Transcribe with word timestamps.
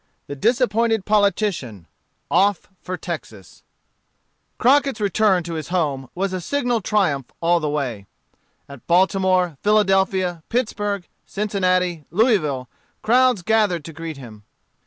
The 0.25 0.35
Bee 0.35 0.47
Hunter. 0.47 0.65
The 0.97 1.03
Rough 1.07 1.33
Strangers. 1.35 1.57
Scene 1.59 1.85
on 2.31 2.55
the 2.55 2.97
Prairie. 2.99 3.21
Crockett's 4.57 4.99
return 4.99 5.43
to 5.43 5.53
his 5.53 5.67
home 5.67 6.09
was 6.15 6.33
a 6.33 6.41
signal 6.41 6.81
triumph 6.81 7.27
all 7.39 7.59
the 7.59 7.69
way. 7.69 8.07
At 8.67 8.87
Baltimore, 8.87 9.57
Philadelphia, 9.61 10.41
Pittsburgh, 10.49 11.07
Cincinnati, 11.27 12.05
Louisville, 12.09 12.67
crowds 13.03 13.43
gathered 13.43 13.85
to 13.85 13.93
greet 13.93 14.17
him. 14.17 14.41